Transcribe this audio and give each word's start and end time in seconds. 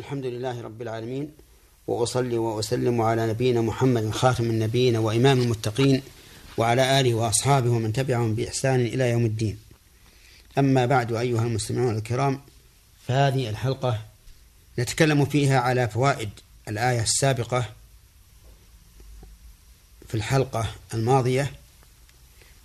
الحمد 0.00 0.26
لله 0.26 0.60
رب 0.60 0.82
العالمين 0.82 1.30
وأصلي 1.86 2.38
وأسلم 2.38 3.00
على 3.00 3.26
نبينا 3.26 3.60
محمد 3.60 4.10
خاتم 4.10 4.44
النبيين 4.44 4.96
وإمام 4.96 5.40
المتقين 5.40 6.02
وعلى 6.56 7.00
آله 7.00 7.14
وأصحابه 7.14 7.70
ومن 7.70 7.92
تبعهم 7.92 8.34
بإحسان 8.34 8.80
إلى 8.80 9.10
يوم 9.10 9.24
الدين. 9.24 9.58
أما 10.58 10.86
بعد 10.86 11.12
أيها 11.12 11.42
المستمعون 11.42 11.96
الكرام 11.96 12.40
فهذه 13.06 13.50
الحلقة 13.50 13.98
نتكلم 14.78 15.24
فيها 15.24 15.60
على 15.60 15.88
فوائد 15.88 16.30
الآية 16.68 17.00
السابقة 17.02 17.64
في 20.08 20.14
الحلقة 20.14 20.66
الماضية 20.94 21.52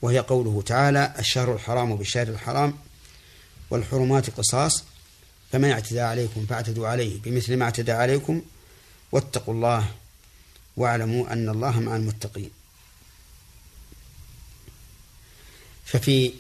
وهي 0.02 0.20
قوله 0.20 0.62
تعالى 0.62 1.14
الشهر 1.20 1.54
الحرام 1.54 1.96
بالشهر 1.96 2.28
الحرام 2.28 2.74
والحرمات 3.70 4.30
قصاص. 4.30 4.84
فمن 5.56 5.72
اعتدى 5.72 6.02
عليكم 6.02 6.46
فاعتدوا 6.46 6.88
عليه 6.88 7.22
بمثل 7.22 7.58
ما 7.58 7.66
اعتدى 7.66 7.92
عليكم 7.92 8.42
واتقوا 9.12 9.54
الله 9.54 9.96
واعلموا 10.78 11.34
أن 11.34 11.50
الله 11.50 11.80
مع 11.80 11.96
المتقين. 11.96 12.52
ففي 15.86 16.34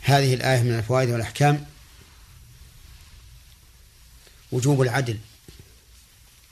هذه 0.00 0.34
الآية 0.34 0.62
من 0.62 0.78
الفوائد 0.78 1.10
والأحكام 1.10 1.66
وجوب 4.52 4.82
العدل 4.82 5.18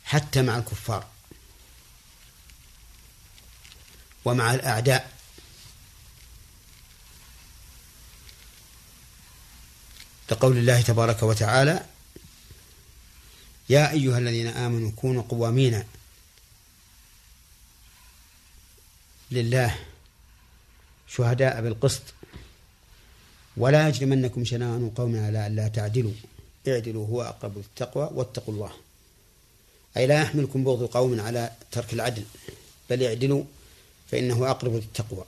حتى 0.04 0.43
مع 0.43 0.59
الكفار 0.59 1.06
ومع 4.24 4.54
الأعداء. 4.54 5.17
لقول 10.30 10.59
الله 10.59 10.80
تبارك 10.80 11.23
وتعالى 11.23 11.84
يا 13.68 13.91
أيها 13.91 14.18
الذين 14.18 14.46
آمنوا 14.46 14.91
كونوا 14.96 15.23
قوامين 15.23 15.84
لله 19.30 19.79
شهداء 21.09 21.62
بالقسط 21.62 22.02
ولا 23.56 23.88
يجرمنكم 23.88 24.45
شنآن 24.45 24.90
قوم 24.90 25.24
على 25.24 25.46
ألا 25.46 25.68
تعدلوا. 25.68 26.12
اعدلوا 26.68 27.06
هو 27.06 27.23
أقرب 27.23 27.59
للتقوى 27.59 28.10
واتقوا 28.12 28.54
الله. 28.54 28.73
أي 29.96 30.06
لا 30.06 30.23
يحملكم 30.23 30.65
بغض 30.65 30.87
قوم 30.87 31.21
على 31.21 31.51
ترك 31.73 31.93
العدل 31.93 32.24
بل 32.90 33.02
اعدلوا 33.02 33.45
فإنه 34.10 34.51
أقرب 34.51 34.74
للتقوى. 34.74 35.24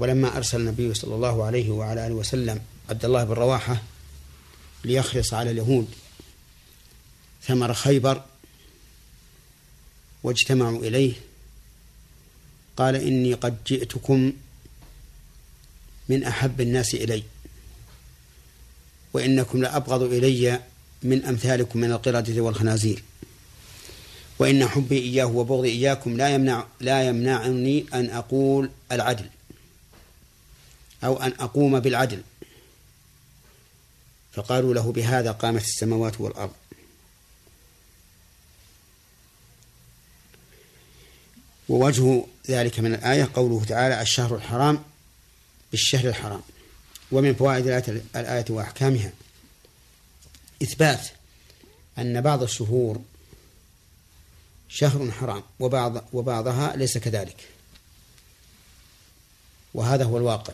ولما 0.00 0.36
أرسل 0.36 0.60
النبي 0.60 0.94
صلى 0.94 1.14
الله 1.14 1.44
عليه 1.44 1.70
وعلى 1.70 2.06
آله 2.06 2.14
وسلم 2.14 2.60
عبد 2.90 3.04
الله 3.04 3.24
بن 3.24 3.32
رواحة 3.32 3.82
ليخلص 4.84 5.34
على 5.34 5.50
اليهود 5.50 5.88
ثمر 7.42 7.74
خيبر 7.74 8.22
واجتمعوا 10.22 10.78
إليه 10.78 11.12
قال 12.76 12.96
إني 12.96 13.34
قد 13.34 13.56
جئتكم 13.66 14.32
من 16.08 16.24
أحب 16.24 16.60
الناس 16.60 16.94
إلي 16.94 17.22
وإنكم 19.12 19.62
لأبغض 19.62 20.02
إلي 20.02 20.60
من 21.02 21.24
أمثالكم 21.24 21.78
من 21.78 21.92
القردة 21.92 22.40
والخنازير 22.40 23.02
وإن 24.38 24.68
حبي 24.68 24.98
إياه 24.98 25.24
وبغضي 25.24 25.68
إياكم 25.68 26.16
لا 26.16 26.34
يمنع 26.34 26.66
لا 26.80 27.08
يمنعني 27.08 27.86
أن 27.94 28.10
أقول 28.10 28.70
العدل. 28.92 29.26
أو 31.04 31.22
أن 31.22 31.32
أقوم 31.40 31.80
بالعدل. 31.80 32.22
فقالوا 34.32 34.74
له 34.74 34.92
بهذا 34.92 35.32
قامت 35.32 35.62
السماوات 35.62 36.20
والأرض. 36.20 36.54
ووجه 41.68 42.24
ذلك 42.48 42.80
من 42.80 42.94
الآية 42.94 43.30
قوله 43.34 43.64
تعالى 43.64 44.02
الشهر 44.02 44.36
الحرام 44.36 44.84
بالشهر 45.70 46.08
الحرام. 46.08 46.42
ومن 47.12 47.34
فوائد 47.34 47.66
الآية 48.16 48.44
وأحكامها 48.50 49.12
إثبات 50.62 51.08
أن 51.98 52.20
بعض 52.20 52.42
الشهور 52.42 53.02
شهر 54.68 55.10
حرام 55.10 55.42
وبعض 55.60 56.04
وبعضها 56.12 56.76
ليس 56.76 56.98
كذلك. 56.98 57.48
وهذا 59.74 60.04
هو 60.04 60.18
الواقع. 60.18 60.52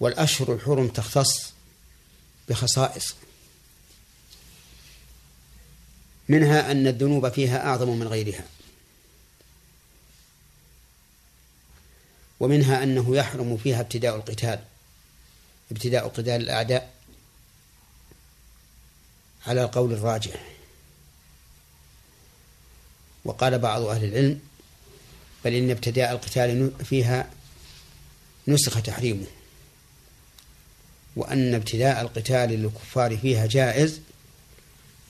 والأشهر 0.00 0.54
الحرم 0.54 0.88
تختص 0.88 1.52
بخصائص. 2.48 3.14
منها 6.28 6.70
أن 6.70 6.86
الذنوب 6.86 7.28
فيها 7.28 7.66
أعظم 7.66 7.88
من 7.88 8.08
غيرها. 8.08 8.44
ومنها 12.40 12.82
أنه 12.82 13.16
يحرم 13.16 13.56
فيها 13.56 13.80
ابتداء 13.80 14.16
القتال 14.16 14.64
ابتداء 15.70 16.08
قتال 16.08 16.42
الأعداء 16.42 16.94
على 19.46 19.62
القول 19.62 19.92
الراجح. 19.92 20.46
وقال 23.24 23.58
بعض 23.58 23.82
أهل 23.82 24.04
العلم 24.04 24.40
بل 25.44 25.54
إن 25.54 25.70
ابتداء 25.70 26.12
القتال 26.12 26.84
فيها 26.84 27.30
نسخ 28.48 28.82
تحريمه. 28.82 29.26
وأن 31.20 31.54
ابتداء 31.54 32.00
القتال 32.00 32.50
للكفار 32.50 33.16
فيها 33.18 33.46
جائز 33.46 34.00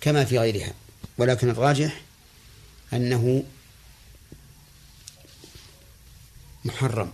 كما 0.00 0.24
في 0.24 0.38
غيرها. 0.38 0.74
ولكن 1.18 1.50
الراجح 1.50 2.00
أنه 2.92 3.44
محرم 6.64 7.12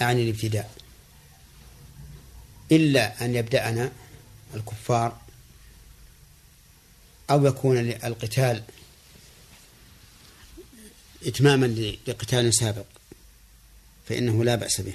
عن 0.00 0.18
الابتداء. 0.18 0.74
إلا 2.72 3.24
أن 3.24 3.34
يبدأنا 3.34 3.92
الكفار 4.54 5.20
أو 7.30 7.46
يكون 7.46 7.78
القتال 7.78 8.62
إتماما 11.26 11.66
لقتال 12.06 12.54
سابق 12.54 12.86
فإنه 14.08 14.44
لا 14.44 14.54
بأس 14.54 14.80
به. 14.80 14.94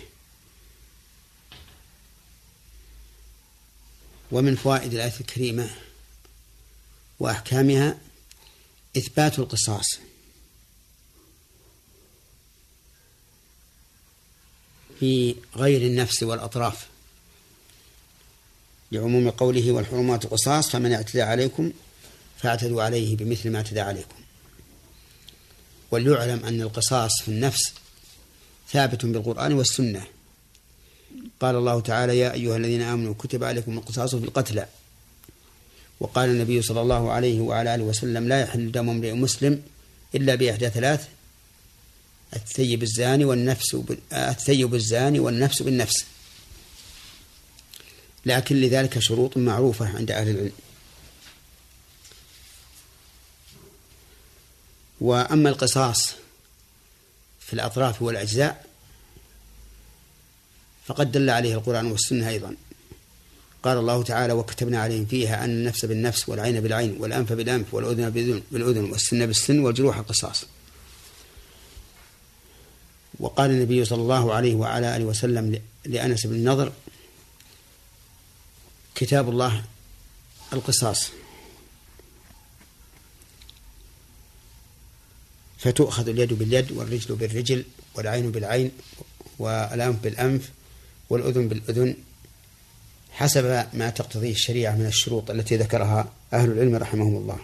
ومن 4.31 4.55
فوائد 4.55 4.93
الآية 4.93 5.13
الكريمة 5.21 5.69
وأحكامها 7.19 7.97
إثبات 8.97 9.39
القصاص. 9.39 9.99
في 14.99 15.35
غير 15.55 15.81
النفس 15.81 16.23
والأطراف. 16.23 16.87
لعموم 18.91 19.29
قوله 19.29 19.71
والحرمات 19.71 20.25
قصاص 20.25 20.69
فمن 20.69 20.93
اعتدى 20.93 21.21
عليكم 21.21 21.71
فاعتدوا 22.37 22.83
عليه 22.83 23.17
بمثل 23.17 23.49
ما 23.49 23.57
اعتدى 23.57 23.81
عليكم. 23.81 24.15
وليعلم 25.91 26.45
أن 26.45 26.61
القصاص 26.61 27.21
في 27.21 27.27
النفس 27.27 27.73
ثابت 28.71 29.05
بالقرآن 29.05 29.53
والسنة. 29.53 30.07
قال 31.39 31.55
الله 31.55 31.81
تعالى 31.81 32.19
يا 32.19 32.33
أيها 32.33 32.57
الذين 32.57 32.81
آمنوا 32.81 33.13
كتب 33.13 33.43
عليكم 33.43 33.77
القصاص 33.77 34.15
في 34.15 34.25
القتلى. 34.25 34.67
وقال 35.99 36.29
النبي 36.29 36.61
صلى 36.61 36.81
الله 36.81 37.11
عليه 37.11 37.41
وعلى 37.41 37.75
آله 37.75 37.83
وسلم 37.83 38.27
لا 38.27 38.41
يحل 38.41 38.71
دم 38.71 38.89
امرئ 38.89 39.11
مسلم 39.11 39.63
إلا 40.15 40.35
بإحدى 40.35 40.69
ثلاث 40.69 41.07
الثيب 42.33 42.83
الزاني 42.83 43.25
والنفس 43.25 43.77
الثيب 44.13 44.75
الزاني 44.75 45.19
والنفس 45.19 45.61
بالنفس. 45.61 46.05
لكن 48.25 48.55
لذلك 48.55 48.99
شروط 48.99 49.37
معروفة 49.37 49.97
عند 49.97 50.11
أهل 50.11 50.29
العلم. 50.29 50.51
وأما 55.01 55.49
القصاص 55.49 56.13
في 57.39 57.53
الأطراف 57.53 58.01
والأجزاء 58.01 58.64
فقد 60.85 61.11
دل 61.11 61.29
عليه 61.29 61.53
القرآن 61.53 61.91
والسنة 61.91 62.29
أيضا. 62.29 62.55
قال 63.63 63.77
الله 63.77 64.03
تعالى 64.03 64.33
وكتبنا 64.33 64.81
عليهم 64.81 65.05
فيها 65.05 65.43
أن 65.43 65.49
النفس 65.49 65.85
بالنفس 65.85 66.29
والعين 66.29 66.59
بالعين 66.59 66.95
والأنف 66.99 67.33
بالأنف 67.33 67.73
والأذن 67.73 68.09
بالأذن 68.51 68.83
والسن 68.91 69.25
بالسن 69.25 69.59
والجروح 69.59 69.99
قصاص 69.99 70.45
وقال 73.19 73.51
النبي 73.51 73.85
صلى 73.85 74.01
الله 74.01 74.33
عليه 74.33 74.55
وعلى 74.55 74.97
آله 74.97 75.05
وسلم 75.05 75.61
لأنس 75.85 76.25
بن 76.27 76.35
النضر 76.35 76.71
كتاب 78.95 79.29
الله 79.29 79.63
القصاص. 80.53 81.09
فتؤخذ 85.57 86.09
اليد 86.09 86.33
باليد 86.33 86.71
والرجل 86.71 87.15
بالرجل 87.15 87.65
والعين 87.95 88.31
بالعين 88.31 88.71
والأنف 89.39 89.95
بالأنف 90.03 90.49
والأذن 91.09 91.47
بالأذن 91.47 91.95
حسب 93.11 93.67
ما 93.73 93.89
تقتضيه 93.89 94.31
الشريعة 94.31 94.75
من 94.75 94.85
الشروط 94.85 95.31
التي 95.31 95.57
ذكرها 95.57 96.13
أهل 96.33 96.51
العلم 96.51 96.75
رحمهم 96.75 97.15
الله. 97.15 97.39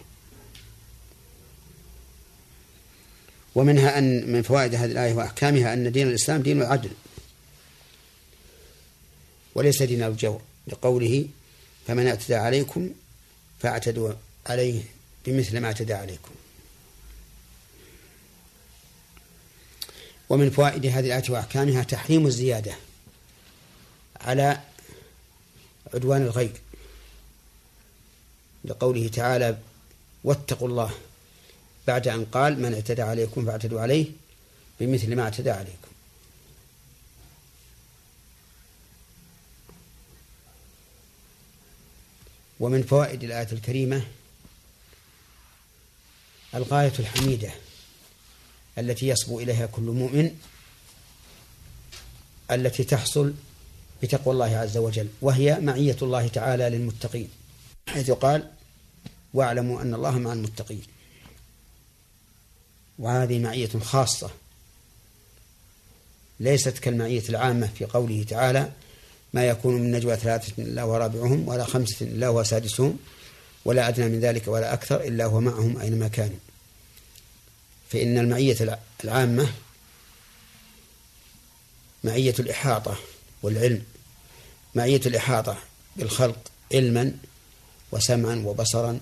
ومنها 3.56 3.98
أن 3.98 4.32
من 4.32 4.42
فوائد 4.42 4.76
هذه 4.76 4.92
الآية 4.92 5.14
وأحكامها 5.14 5.74
أن 5.74 5.92
دين 5.92 6.08
الإسلام 6.08 6.42
دين 6.42 6.62
العدل 6.62 6.90
وليس 9.56 9.84
دين 9.84 10.04
الجور. 10.04 10.42
لقوله 10.68 11.26
فمن 11.88 12.08
اعتدى 12.08 12.36
عليكم 12.36 12.90
فاعتدوا 13.60 14.14
عليه 14.46 14.82
بمثل 15.26 15.60
ما 15.60 15.68
اعتدى 15.68 15.94
عليكم. 15.94 16.32
ومن 20.30 20.50
فوائد 20.50 20.86
هذه 20.86 21.06
الآية 21.06 21.24
وأحكامها 21.30 21.84
تحريم 21.84 22.28
الزيادة. 22.28 22.76
على 24.22 24.62
عدوان 25.94 26.22
الغير 26.22 26.52
لقوله 28.66 29.08
تعالى 29.08 29.58
واتقوا 30.24 30.68
الله 30.68 30.92
بعد 31.88 32.08
أن 32.08 32.26
قال 32.26 32.62
من 32.62 32.74
اعتدى 32.74 33.02
عليكم 33.02 33.46
فاعتدوا 33.46 33.82
عليه 33.82 34.06
بمثل 34.80 35.16
ما 35.16 35.24
اعتدى 35.24 35.52
عليكم. 35.52 35.92
ومن 42.60 42.84
فوائد 42.84 43.24
الآية 43.24 43.48
الكريمة 43.52 44.08
الغاية 46.56 46.94
الحميدة 47.00 47.52
التي 48.78 49.08
يصبو 49.08 49.40
إليها 49.40 49.66
كل 49.66 49.82
مؤمن 49.82 50.38
التي 52.52 52.84
تحصل 52.84 53.34
بتقوى 54.04 54.34
الله 54.34 54.58
عز 54.58 54.78
وجل 54.78 55.08
وهي 55.22 55.60
معية 55.60 55.98
الله 56.02 56.28
تعالى 56.28 56.70
للمتقين 56.70 57.30
حيث 57.88 58.12
قال 58.12 58.48
واعلموا 59.34 59.82
أن 59.82 59.94
الله 59.94 60.18
مع 60.18 60.34
المتقين 60.34 60.82
وهذه 63.00 63.40
معية 63.40 63.70
خاصة 63.84 64.30
ليست 66.40 66.78
كالمعية 66.78 67.24
العامة 67.30 67.68
في 67.68 67.86
قوله 67.86 68.24
تعالى 68.24 68.72
ما 69.34 69.46
يكون 69.46 69.74
من 69.76 69.92
نجوى 69.92 70.16
ثلاثة 70.16 70.54
إلا 70.64 70.82
هو 70.82 70.98
رابعهم 70.98 71.48
ولا 71.48 71.64
خمسة 71.64 72.06
إلا 72.06 72.28
هو 72.28 72.44
سادسهم 72.44 73.00
ولا 73.66 73.88
أدنى 73.88 74.10
من 74.10 74.20
ذلك 74.20 74.48
ولا 74.48 74.74
أكثر 74.74 75.02
إلا 75.02 75.26
هو 75.26 75.40
معهم 75.42 75.80
أينما 75.80 76.08
كانوا 76.08 76.38
فإن 77.90 78.18
المعية 78.18 78.80
العامة 79.04 79.52
معية 82.04 82.36
الإحاطة 82.40 82.98
والعلم. 83.44 83.84
معية 84.76 85.02
الإحاطة 85.06 85.58
بالخلق 85.96 86.52
علما 86.74 87.18
وسمعا 87.92 88.36
وبصرا 88.46 89.00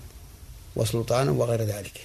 وسلطانا 0.75 1.31
وغير 1.31 1.62
ذلك. 1.62 2.01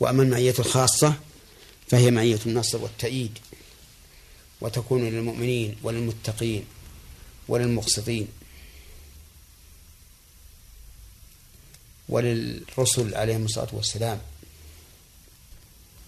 وأما 0.00 0.22
المعية 0.22 0.54
الخاصة 0.58 1.14
فهي 1.88 2.10
معية 2.10 2.40
النصر 2.46 2.82
والتأييد 2.82 3.38
وتكون 4.60 5.04
للمؤمنين 5.04 5.76
وللمتقين 5.82 6.64
وللمقسطين 7.48 8.28
وللرسل 12.08 13.14
عليهم 13.14 13.44
الصلاة 13.44 13.68
والسلام. 13.72 14.20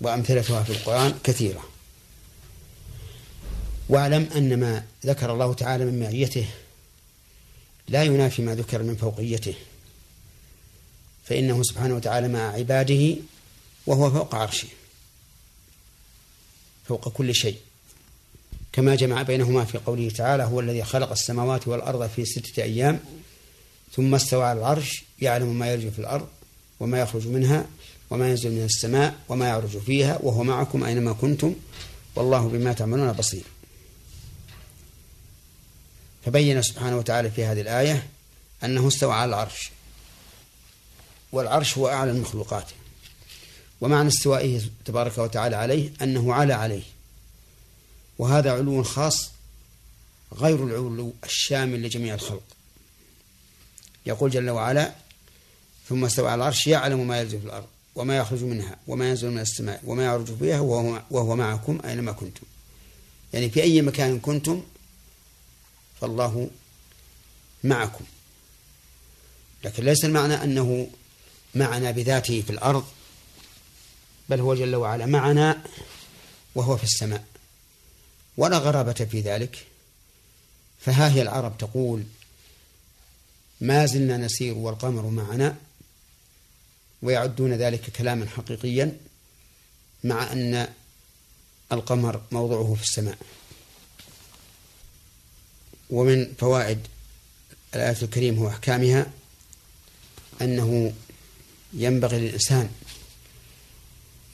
وأمثلتها 0.00 0.62
في 0.62 0.70
القرآن 0.70 1.18
كثيرة. 1.24 1.64
واعلم 3.88 4.28
أن 4.36 4.60
ما 4.60 4.84
ذكر 5.06 5.32
الله 5.32 5.54
تعالى 5.54 5.84
من 5.84 6.00
معيته 6.00 6.46
لا 7.88 8.02
ينافي 8.02 8.42
ما 8.42 8.54
ذكر 8.54 8.82
من 8.82 8.96
فوقيته 8.96 9.54
فإنه 11.24 11.62
سبحانه 11.62 11.94
وتعالى 11.94 12.28
مع 12.28 12.52
عباده 12.52 13.16
وهو 13.86 14.10
فوق 14.10 14.34
عرشه 14.34 14.68
فوق 16.88 17.08
كل 17.08 17.34
شيء. 17.34 17.56
كما 18.72 18.94
جمع 18.94 19.22
بينهما 19.22 19.64
في 19.64 19.78
قوله 19.78 20.10
تعالى 20.10 20.42
هو 20.42 20.60
الذي 20.60 20.84
خلق 20.84 21.10
السماوات 21.10 21.68
والأرض 21.68 22.08
في 22.08 22.24
ستة 22.24 22.62
أيام 22.62 23.00
ثم 23.96 24.14
استوى 24.14 24.44
على 24.44 24.58
العرش 24.58 25.04
يعلم 25.20 25.58
ما 25.58 25.72
يرجو 25.72 25.90
في 25.90 25.98
الأرض 25.98 26.28
وما 26.80 27.00
يخرج 27.00 27.26
منها 27.26 27.66
وما 28.10 28.30
ينزل 28.30 28.50
من 28.50 28.64
السماء 28.64 29.18
وما 29.28 29.46
يعرج 29.46 29.78
فيها 29.78 30.18
وهو 30.22 30.42
معكم 30.42 30.84
أينما 30.84 31.12
كنتم 31.12 31.54
والله 32.16 32.48
بما 32.48 32.72
تعملون 32.72 33.12
بصير. 33.12 33.44
فبين 36.24 36.62
سبحانه 36.62 36.98
وتعالى 36.98 37.30
في 37.30 37.44
هذه 37.44 37.60
الآية 37.60 38.06
أنه 38.64 38.88
استوى 38.88 39.14
على 39.14 39.28
العرش. 39.28 39.70
والعرش 41.32 41.78
هو 41.78 41.88
أعلى 41.88 42.10
المخلوقات. 42.10 42.70
ومعنى 43.80 44.08
استوائه 44.08 44.60
تبارك 44.84 45.18
وتعالى 45.18 45.56
عليه 45.56 45.92
أنه 46.02 46.34
على 46.34 46.52
عليه. 46.52 46.82
وهذا 48.18 48.52
علو 48.52 48.82
خاص 48.82 49.30
غير 50.32 50.64
العلو 50.64 51.12
الشامل 51.24 51.82
لجميع 51.82 52.14
الخلق. 52.14 52.42
يقول 54.06 54.30
جل 54.30 54.50
وعلا 54.50 54.94
ثم 55.88 56.04
استوى 56.04 56.28
على 56.28 56.34
العرش 56.34 56.66
يعلم 56.66 57.06
ما 57.06 57.20
يلزم 57.20 57.40
في 57.40 57.46
الأرض. 57.46 57.73
وما 57.94 58.16
يخرج 58.16 58.42
منها 58.42 58.76
وما 58.86 59.08
ينزل 59.08 59.30
من 59.30 59.38
السماء 59.38 59.82
وما 59.84 60.04
يعرج 60.04 60.38
فيها 60.38 60.60
وهو, 60.60 61.02
وهو 61.10 61.36
معكم 61.36 61.80
أينما 61.84 62.12
كنتم. 62.12 62.46
يعني 63.32 63.50
في 63.50 63.62
أي 63.62 63.82
مكان 63.82 64.20
كنتم 64.20 64.62
فالله 66.00 66.50
معكم. 67.64 68.04
لكن 69.64 69.84
ليس 69.84 70.04
المعنى 70.04 70.34
أنه 70.34 70.88
معنا 71.54 71.90
بذاته 71.90 72.42
في 72.42 72.50
الأرض 72.50 72.84
بل 74.28 74.40
هو 74.40 74.54
جل 74.54 74.76
وعلا 74.76 75.06
معنا 75.06 75.64
وهو 76.54 76.76
في 76.76 76.84
السماء. 76.84 77.24
ولا 78.36 78.58
غرابة 78.58 78.92
في 78.92 79.20
ذلك. 79.20 79.66
فها 80.80 81.08
هي 81.08 81.22
العرب 81.22 81.58
تقول 81.58 82.04
ما 83.60 83.86
زلنا 83.86 84.16
نسير 84.16 84.54
والقمر 84.54 85.06
معنا. 85.06 85.56
ويعدون 87.04 87.52
ذلك 87.52 87.90
كلاما 87.90 88.26
حقيقيا 88.26 88.96
مع 90.04 90.32
أن 90.32 90.68
القمر 91.72 92.22
موضعه 92.32 92.74
في 92.74 92.82
السماء. 92.82 93.18
ومن 95.90 96.34
فوائد 96.38 96.78
الآية 97.74 97.96
الكريمة 98.02 98.42
وأحكامها 98.42 99.06
أنه 100.42 100.92
ينبغي 101.72 102.18
للإنسان 102.18 102.70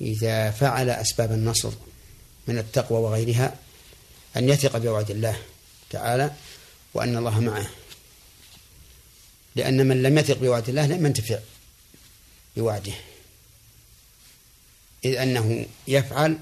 إذا 0.01 0.51
فعل 0.51 0.91
أسباب 0.91 1.33
النصر 1.33 1.73
من 2.49 2.59
التقوى 2.59 2.99
وغيرها 2.99 3.57
أن 4.37 4.49
يثق 4.49 4.79
بوعد 4.79 5.11
الله 5.11 5.37
تعالى 5.91 6.33
وأن 6.95 7.17
الله 7.17 7.41
معه. 7.41 7.71
لأن 9.57 9.87
من 9.87 10.03
لم 10.03 10.19
يثق 10.19 10.39
بوعد 10.39 10.69
الله 10.69 10.87
لم 10.87 11.07
ينتفع. 11.07 11.39
بوعده 12.57 12.93
إذ 15.05 15.15
أنه 15.15 15.67
يفعل 15.89 16.39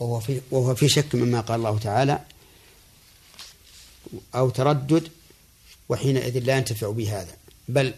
وهو 0.00 0.20
في, 0.20 0.40
وهو 0.50 0.74
في 0.74 0.88
شك 0.88 1.14
مما 1.14 1.40
قال 1.40 1.56
الله 1.56 1.78
تعالى 1.78 2.20
أو 4.34 4.50
تردد 4.50 5.08
وحينئذ 5.88 6.38
لا 6.38 6.56
ينتفع 6.56 6.90
بهذا 6.90 7.36
بل 7.68 7.94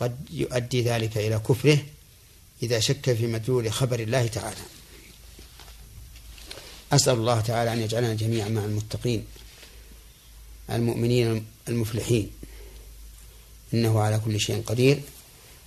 قد 0.00 0.16
يؤدي 0.30 0.82
ذلك 0.82 1.18
إلى 1.18 1.38
كفره 1.38 1.78
إذا 2.62 2.80
شك 2.80 3.12
في 3.12 3.26
مدلول 3.26 3.72
خبر 3.72 4.00
الله 4.00 4.26
تعالى. 4.26 4.60
أسأل 6.92 7.14
الله 7.14 7.40
تعالى 7.40 7.72
أن 7.72 7.80
يجعلنا 7.80 8.14
جميعا 8.14 8.48
مع 8.48 8.64
المتقين 8.64 9.24
المؤمنين 10.70 11.46
المفلحين. 11.68 12.30
إنه 13.74 14.00
على 14.00 14.18
كل 14.24 14.40
شيء 14.40 14.62
قدير. 14.66 15.00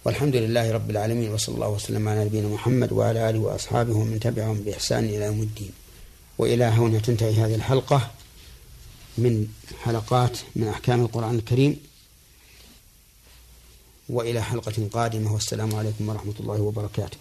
والحمد 0.06 0.36
لله 0.36 0.72
رب 0.72 0.90
العالمين 0.90 1.34
وصلى 1.34 1.56
الله 1.56 1.70
وسلم 1.70 2.10
على 2.10 2.26
نبينا 2.26 2.48
محمد 2.48 2.92
وعلى 2.92 3.30
آله 3.30 3.40
وأصحابه 3.40 3.94
ومن 3.94 4.20
تبعهم 4.20 4.58
بإحسان 4.64 5.04
إلى 5.06 5.26
يوم 5.26 5.42
الدين. 5.42 5.72
وإلى 6.38 6.64
هنا 6.64 7.00
تنتهي 7.00 7.34
هذه 7.34 7.56
الحلقة 7.56 8.12
من 9.18 9.48
حلقات 9.84 10.38
من 10.56 10.68
أحكام 10.68 11.02
القرآن 11.02 11.36
الكريم 11.36 11.80
وإلى 14.10 14.42
حلقة 14.42 14.88
قادمة 14.92 15.34
والسلام 15.34 15.76
عليكم 15.76 16.10
ورحمة 16.10 16.34
الله 16.40 16.62
وبركاته. 16.62 17.18